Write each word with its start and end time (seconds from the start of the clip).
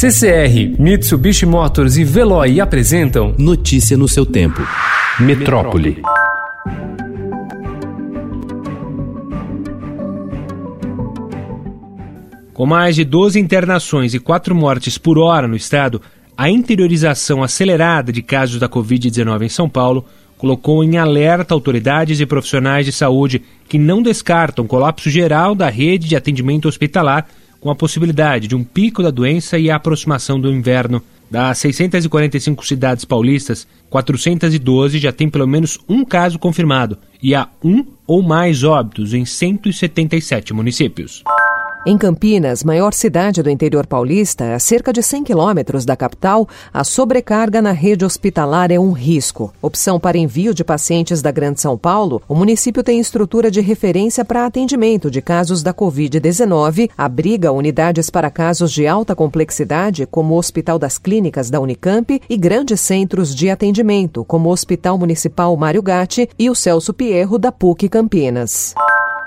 CCR, 0.00 0.78
Mitsubishi 0.78 1.44
Motors 1.44 1.96
e 1.96 2.04
Veloy 2.04 2.60
apresentam 2.60 3.34
Notícia 3.36 3.96
no 3.96 4.06
seu 4.06 4.24
tempo. 4.24 4.62
Metrópole. 5.18 6.00
Com 12.54 12.64
mais 12.64 12.94
de 12.94 13.04
12 13.04 13.40
internações 13.40 14.14
e 14.14 14.20
4 14.20 14.54
mortes 14.54 14.96
por 14.96 15.18
hora 15.18 15.48
no 15.48 15.56
estado, 15.56 16.00
a 16.36 16.48
interiorização 16.48 17.42
acelerada 17.42 18.12
de 18.12 18.22
casos 18.22 18.60
da 18.60 18.68
Covid-19 18.68 19.42
em 19.42 19.48
São 19.48 19.68
Paulo 19.68 20.04
colocou 20.36 20.84
em 20.84 20.96
alerta 20.96 21.52
autoridades 21.54 22.20
e 22.20 22.26
profissionais 22.26 22.86
de 22.86 22.92
saúde 22.92 23.42
que 23.68 23.80
não 23.80 24.00
descartam 24.00 24.64
colapso 24.64 25.10
geral 25.10 25.56
da 25.56 25.68
rede 25.68 26.06
de 26.06 26.14
atendimento 26.14 26.68
hospitalar 26.68 27.26
com 27.60 27.70
a 27.70 27.74
possibilidade 27.74 28.48
de 28.48 28.54
um 28.54 28.64
pico 28.64 29.02
da 29.02 29.10
doença 29.10 29.58
e 29.58 29.70
a 29.70 29.76
aproximação 29.76 30.40
do 30.40 30.50
inverno. 30.50 31.02
Das 31.30 31.58
645 31.58 32.66
cidades 32.66 33.04
paulistas, 33.04 33.66
412 33.90 34.98
já 34.98 35.12
têm 35.12 35.28
pelo 35.28 35.46
menos 35.46 35.78
um 35.88 36.04
caso 36.04 36.38
confirmado 36.38 36.98
e 37.22 37.34
há 37.34 37.48
um 37.62 37.84
ou 38.06 38.22
mais 38.22 38.64
óbitos 38.64 39.12
em 39.12 39.24
177 39.24 40.54
municípios. 40.54 41.22
Em 41.86 41.96
Campinas, 41.96 42.64
maior 42.64 42.92
cidade 42.92 43.40
do 43.40 43.48
interior 43.48 43.86
paulista, 43.86 44.54
a 44.54 44.58
cerca 44.58 44.92
de 44.92 45.00
100 45.00 45.24
quilômetros 45.24 45.84
da 45.84 45.96
capital, 45.96 46.46
a 46.74 46.82
sobrecarga 46.82 47.62
na 47.62 47.70
rede 47.70 48.04
hospitalar 48.04 48.72
é 48.72 48.78
um 48.78 48.90
risco. 48.90 49.54
Opção 49.62 49.98
para 49.98 50.18
envio 50.18 50.52
de 50.52 50.64
pacientes 50.64 51.22
da 51.22 51.30
Grande 51.30 51.60
São 51.60 51.78
Paulo, 51.78 52.20
o 52.28 52.34
município 52.34 52.82
tem 52.82 52.98
estrutura 52.98 53.48
de 53.48 53.60
referência 53.60 54.24
para 54.24 54.44
atendimento 54.44 55.08
de 55.08 55.22
casos 55.22 55.62
da 55.62 55.72
Covid-19, 55.72 56.90
abriga 56.98 57.52
unidades 57.52 58.10
para 58.10 58.30
casos 58.30 58.72
de 58.72 58.86
alta 58.86 59.14
complexidade, 59.14 60.04
como 60.04 60.34
o 60.34 60.38
Hospital 60.38 60.78
das 60.80 60.98
Clínicas 60.98 61.48
da 61.48 61.60
Unicamp, 61.60 62.20
e 62.28 62.36
grandes 62.36 62.80
centros 62.80 63.34
de 63.34 63.48
atendimento, 63.50 64.24
como 64.24 64.48
o 64.48 64.52
Hospital 64.52 64.98
Municipal 64.98 65.56
Mário 65.56 65.80
Gatti 65.82 66.28
e 66.36 66.50
o 66.50 66.56
Celso 66.56 66.92
Pierro 66.92 67.38
da 67.38 67.52
PUC 67.52 67.88
Campinas. 67.88 68.74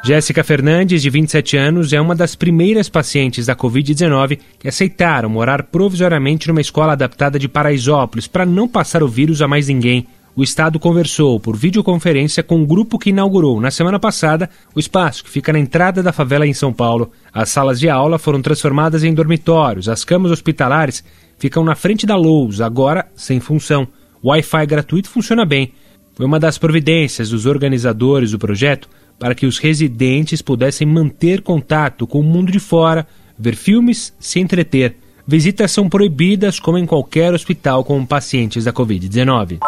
Jéssica 0.04 0.44
Fernandes, 0.44 1.04
de 1.04 1.12
27 1.12 1.58
anos, 1.58 1.94
é 1.94 2.02
uma 2.02 2.16
das 2.16 2.34
primeiras 2.34 2.90
pacientes 2.90 3.46
da 3.46 3.56
Covid-19 3.56 4.40
que 4.58 4.68
aceitaram 4.68 5.30
morar 5.30 5.62
provisoriamente 5.64 6.48
numa 6.48 6.60
escola 6.60 6.94
adaptada 6.94 7.38
de 7.38 7.48
Paraisópolis 7.48 8.26
para 8.26 8.44
não 8.44 8.68
passar 8.68 9.04
o 9.04 9.08
vírus 9.08 9.44
a 9.44 9.48
mais 9.48 9.68
ninguém. 9.68 10.08
O 10.36 10.42
Estado 10.42 10.80
conversou 10.80 11.40
por 11.40 11.56
videoconferência 11.56 12.42
com 12.42 12.56
o 12.56 12.62
um 12.62 12.66
grupo 12.66 12.98
que 12.98 13.12
inaugurou 13.12 13.62
na 13.62 13.70
semana 13.70 14.00
passada 14.00 14.50
o 14.74 14.80
espaço 14.80 15.24
que 15.24 15.30
fica 15.30 15.54
na 15.54 15.60
entrada 15.60 16.02
da 16.02 16.12
favela 16.12 16.48
em 16.48 16.54
São 16.54 16.74
Paulo. 16.74 17.12
As 17.32 17.50
salas 17.50 17.80
de 17.80 17.88
aula 17.88 18.18
foram 18.18 18.42
transformadas 18.42 19.04
em 19.04 19.14
dormitórios, 19.14 19.88
as 19.88 20.04
camas 20.04 20.32
hospitalares 20.32 21.04
ficam 21.38 21.64
na 21.64 21.76
frente 21.76 22.08
da 22.08 22.16
lousa, 22.16 22.66
agora 22.66 23.06
sem 23.14 23.40
função. 23.40 23.88
O 24.24 24.30
Wi-Fi 24.30 24.66
gratuito 24.66 25.10
funciona 25.10 25.46
bem. 25.46 25.74
Foi 26.14 26.26
uma 26.26 26.40
das 26.40 26.58
providências 26.58 27.30
dos 27.30 27.46
organizadores 27.46 28.32
do 28.32 28.40
projeto 28.40 28.90
para 29.18 29.36
que 29.36 29.46
os 29.46 29.58
residentes 29.58 30.42
pudessem 30.42 30.88
manter 30.88 31.42
contato 31.42 32.08
com 32.08 32.20
o 32.20 32.24
mundo 32.24 32.52
de 32.52 32.60
fora, 32.60 33.08
ver 33.38 33.56
filmes, 33.56 34.14
se 34.20 34.40
entreter. 34.40 34.98
Visitas 35.28 35.72
são 35.72 35.88
proibidas, 35.88 36.60
como 36.60 36.78
em 36.78 36.86
qualquer 36.86 37.34
hospital 37.34 37.84
com 37.84 38.06
pacientes 38.06 38.66
da 38.66 38.74
Covid-19. 38.74 39.60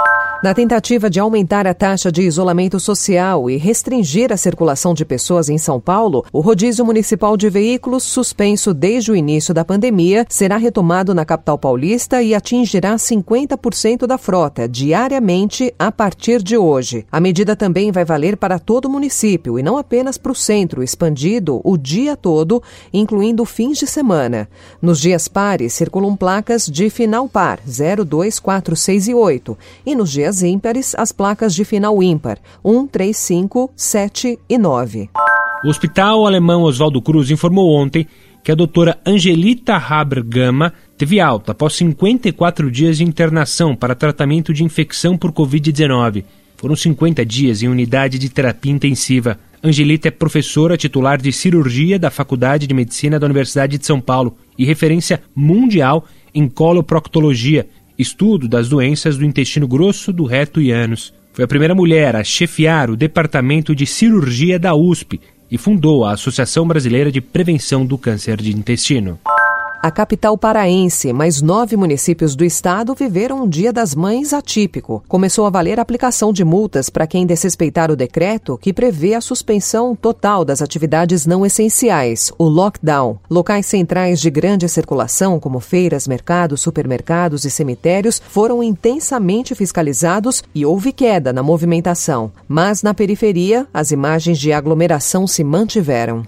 Na 0.43 0.53
tentativa 0.53 1.09
de 1.09 1.21
aumentar 1.21 1.65
a 1.65 1.73
taxa 1.73 2.11
de 2.11 2.21
isolamento 2.21 2.77
social 2.77 3.49
e 3.49 3.55
restringir 3.55 4.29
a 4.29 4.35
circulação 4.35 4.93
de 4.93 5.05
pessoas 5.05 5.47
em 5.47 5.57
São 5.57 5.79
Paulo, 5.79 6.25
o 6.33 6.41
rodízio 6.41 6.83
municipal 6.83 7.37
de 7.37 7.49
veículos, 7.49 8.03
suspenso 8.03 8.73
desde 8.73 9.09
o 9.09 9.15
início 9.15 9.53
da 9.53 9.63
pandemia, 9.63 10.25
será 10.27 10.57
retomado 10.57 11.13
na 11.13 11.23
capital 11.23 11.57
paulista 11.57 12.21
e 12.21 12.35
atingirá 12.35 12.95
50% 12.95 14.05
da 14.05 14.17
frota 14.17 14.67
diariamente 14.67 15.73
a 15.79 15.89
partir 15.89 16.43
de 16.43 16.57
hoje. 16.57 17.05
A 17.09 17.21
medida 17.21 17.55
também 17.55 17.89
vai 17.89 18.03
valer 18.03 18.35
para 18.35 18.59
todo 18.59 18.87
o 18.87 18.91
município 18.91 19.57
e 19.57 19.63
não 19.63 19.77
apenas 19.77 20.17
para 20.17 20.33
o 20.33 20.35
centro, 20.35 20.83
expandido 20.83 21.61
o 21.63 21.77
dia 21.77 22.17
todo, 22.17 22.61
incluindo 22.91 23.45
fins 23.45 23.77
de 23.77 23.87
semana. 23.87 24.49
Nos 24.81 24.99
dias 24.99 25.29
pares 25.29 25.71
circulam 25.71 26.17
placas 26.17 26.65
de 26.65 26.89
final 26.89 27.29
par 27.29 27.61
0, 27.65 28.03
2, 28.03 28.39
4, 28.41 28.75
6 28.75 29.07
e 29.07 29.13
8 29.13 29.57
e 29.85 29.95
nos 29.95 30.11
dias 30.11 30.32
ímpares 30.41 30.95
as 30.97 31.11
placas 31.11 31.53
de 31.53 31.63
final 31.63 32.01
ímpar 32.01 32.39
1, 32.63 32.87
3, 32.87 33.15
5, 33.15 33.71
7 33.75 34.39
e 34.49 34.57
9. 34.57 35.09
O 35.63 35.69
Hospital 35.69 36.25
Alemão 36.25 36.63
Oswaldo 36.63 37.01
Cruz 37.01 37.29
informou 37.29 37.73
ontem 37.75 38.07
que 38.43 38.51
a 38.51 38.55
doutora 38.55 38.99
Angelita 39.05 39.75
Haber 39.75 40.21
Gama 40.21 40.73
teve 40.97 41.19
alta 41.19 41.53
após 41.53 41.73
54 41.75 42.69
dias 42.69 42.97
de 42.97 43.03
internação 43.03 43.75
para 43.75 43.95
tratamento 43.95 44.53
de 44.53 44.63
infecção 44.63 45.17
por 45.17 45.31
Covid-19. 45.31 46.25
Foram 46.57 46.75
50 46.75 47.25
dias 47.25 47.63
em 47.63 47.67
unidade 47.67 48.19
de 48.19 48.29
terapia 48.29 48.71
intensiva. 48.71 49.39
Angelita 49.63 50.09
é 50.09 50.11
professora 50.11 50.75
titular 50.75 51.21
de 51.21 51.31
cirurgia 51.31 51.97
da 51.97 52.11
Faculdade 52.11 52.67
de 52.67 52.73
Medicina 52.73 53.17
da 53.17 53.25
Universidade 53.25 53.77
de 53.77 53.85
São 53.85 54.01
Paulo 54.01 54.37
e 54.57 54.65
referência 54.65 55.21
mundial 55.33 56.05
em 56.33 56.47
coloproctologia 56.49 57.67
estudo 57.97 58.47
das 58.47 58.69
doenças 58.69 59.17
do 59.17 59.25
intestino 59.25 59.67
grosso, 59.67 60.11
do 60.11 60.25
reto 60.25 60.61
e 60.61 60.71
ânus. 60.71 61.13
Foi 61.33 61.45
a 61.45 61.47
primeira 61.47 61.73
mulher 61.73 62.15
a 62.15 62.23
chefiar 62.23 62.89
o 62.89 62.95
departamento 62.95 63.75
de 63.75 63.85
cirurgia 63.85 64.59
da 64.59 64.75
USP 64.75 65.19
e 65.49 65.57
fundou 65.57 66.05
a 66.05 66.13
Associação 66.13 66.67
Brasileira 66.67 67.11
de 67.11 67.21
Prevenção 67.21 67.85
do 67.85 67.97
Câncer 67.97 68.37
de 68.37 68.55
Intestino. 68.55 69.19
A 69.83 69.91
capital 69.91 70.37
paraense, 70.37 71.11
mais 71.11 71.41
nove 71.41 71.75
municípios 71.75 72.37
do 72.37 72.45
estado 72.45 72.95
viveram 72.95 73.43
um 73.43 73.49
Dia 73.49 73.73
das 73.73 73.93
Mães 73.93 74.31
atípico. 74.31 75.03
Começou 75.09 75.45
a 75.45 75.49
valer 75.49 75.77
a 75.77 75.81
aplicação 75.81 76.31
de 76.31 76.45
multas 76.45 76.89
para 76.89 77.05
quem 77.05 77.25
desrespeitar 77.25 77.91
o 77.91 77.95
decreto 77.97 78.57
que 78.57 78.71
prevê 78.71 79.13
a 79.13 79.19
suspensão 79.19 79.93
total 79.93 80.45
das 80.45 80.61
atividades 80.61 81.25
não 81.25 81.45
essenciais, 81.45 82.31
o 82.37 82.45
lockdown. 82.45 83.19
Locais 83.29 83.65
centrais 83.65 84.21
de 84.21 84.29
grande 84.29 84.69
circulação, 84.69 85.37
como 85.37 85.59
feiras, 85.59 86.07
mercados, 86.07 86.61
supermercados 86.61 87.43
e 87.43 87.51
cemitérios, 87.51 88.21
foram 88.29 88.63
intensamente 88.63 89.53
fiscalizados 89.53 90.45
e 90.55 90.65
houve 90.65 90.93
queda 90.93 91.33
na 91.33 91.43
movimentação. 91.43 92.31
Mas 92.47 92.83
na 92.83 92.93
periferia, 92.93 93.67
as 93.73 93.91
imagens 93.91 94.39
de 94.39 94.53
aglomeração 94.53 95.27
se 95.27 95.43
mantiveram. 95.43 96.23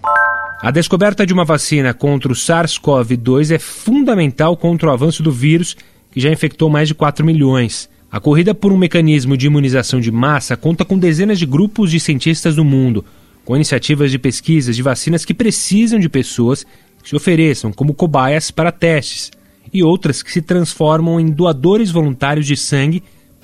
A 0.62 0.72
descoberta 0.72 1.26
de 1.26 1.34
uma 1.34 1.44
vacina 1.44 1.94
contra 1.94 2.32
o 2.32 2.36
SARS-CoV-2 2.36 3.52
é 3.54 3.60
fundamental 3.60 4.56
contra 4.56 4.90
o 4.90 4.92
avanço 4.92 5.22
do 5.22 5.32
vírus, 5.32 5.76
que 6.10 6.20
já 6.20 6.32
infectou 6.32 6.70
mais 6.70 6.88
de 6.88 6.96
4 6.96 7.26
milhões. 7.26 7.90
A 8.10 8.22
corrida 8.22 8.56
por 8.56 8.72
um 8.72 8.78
mecanismo 8.78 9.36
de 9.36 9.48
imunização 9.48 10.00
de 10.00 10.12
massa 10.12 10.56
conta 10.56 10.86
com 10.86 10.98
dezenas 10.98 11.38
de 11.38 11.46
grupos 11.46 11.92
de 11.92 12.00
cientistas 12.00 12.56
do 12.56 12.64
mundo, 12.64 13.04
com 13.44 13.56
iniciativas 13.56 14.10
de 14.10 14.18
pesquisas 14.18 14.76
de 14.76 14.82
vacinas 14.82 15.26
que 15.26 15.34
precisam 15.34 16.00
de 16.00 16.08
pessoas 16.08 16.66
que 17.04 17.10
se 17.10 17.16
ofereçam 17.16 17.74
como 17.74 17.94
cobaias 17.94 18.50
para 18.50 18.72
testes, 18.72 19.32
e 19.74 19.84
outras 19.84 20.24
que 20.24 20.32
se 20.32 20.42
transformam 20.42 21.20
em 21.20 21.30
doadores 21.30 21.92
voluntários 21.92 22.48
de 22.48 22.56
sangue 22.56 23.04